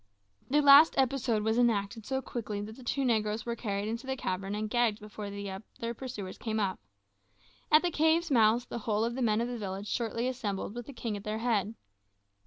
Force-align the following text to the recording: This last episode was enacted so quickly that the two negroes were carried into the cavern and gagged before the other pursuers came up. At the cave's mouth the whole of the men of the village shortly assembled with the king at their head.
This 0.49 0.63
last 0.65 0.97
episode 0.97 1.43
was 1.43 1.59
enacted 1.59 2.07
so 2.07 2.23
quickly 2.23 2.59
that 2.61 2.75
the 2.75 2.81
two 2.83 3.05
negroes 3.05 3.45
were 3.45 3.55
carried 3.55 3.87
into 3.87 4.07
the 4.07 4.15
cavern 4.17 4.55
and 4.55 4.67
gagged 4.67 4.99
before 4.99 5.29
the 5.29 5.51
other 5.51 5.93
pursuers 5.93 6.39
came 6.39 6.59
up. 6.59 6.79
At 7.71 7.83
the 7.83 7.91
cave's 7.91 8.31
mouth 8.31 8.67
the 8.67 8.79
whole 8.79 9.05
of 9.05 9.13
the 9.13 9.21
men 9.21 9.41
of 9.41 9.47
the 9.47 9.59
village 9.59 9.87
shortly 9.89 10.27
assembled 10.27 10.73
with 10.73 10.87
the 10.87 10.91
king 10.93 11.15
at 11.15 11.23
their 11.23 11.37
head. 11.37 11.75